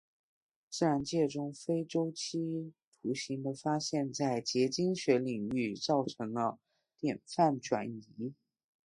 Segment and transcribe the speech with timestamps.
[0.71, 6.57] 自然界中非周期图形的发现在结晶学领域造成了
[6.99, 8.33] 典范转移。